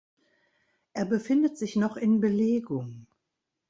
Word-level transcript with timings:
Er 0.93 1.05
befindet 1.05 1.59
sich 1.59 1.75
noch 1.75 1.95
in 1.95 2.21
Belegung. 2.21 3.05